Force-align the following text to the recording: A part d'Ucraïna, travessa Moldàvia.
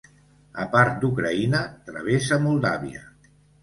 A 0.63 0.65
part 0.71 0.97
d'Ucraïna, 1.03 1.63
travessa 1.93 2.43
Moldàvia. 2.51 3.09